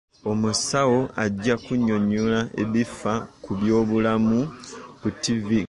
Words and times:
Omusawo 0.31 0.99
ajja 1.23 1.55
kunyonnyola 1.63 2.39
ebifa 2.63 3.13
ku 3.43 3.51
by'obulamu 3.59 4.39
ku 4.99 5.07
ttivvi. 5.15 5.59